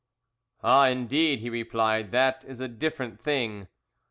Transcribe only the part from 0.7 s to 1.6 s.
indeed,' he